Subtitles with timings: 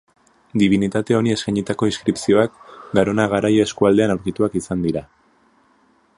[0.61, 2.57] Dibinitate honi eskainitako inskripzioak
[3.01, 5.07] Garona Garaia eskualdean aurkituak izan dira.